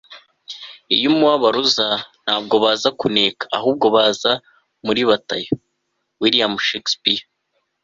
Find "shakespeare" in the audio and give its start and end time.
6.67-7.23